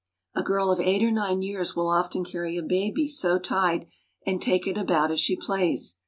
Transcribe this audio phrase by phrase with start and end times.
[0.33, 3.85] A girl of eight or nine years will often carry a baby so tied,
[4.25, 5.97] and take it about as she plays.